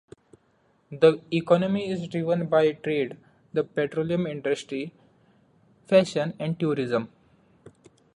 [0.91, 3.17] The economy is driven by trade,
[3.53, 4.93] the petroleum industry,
[5.85, 7.09] fashion, and tourism.